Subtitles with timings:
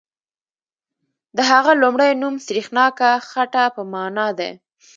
[1.37, 4.51] د هغه لومړی نوم سریښناکه خټه په معنا دی.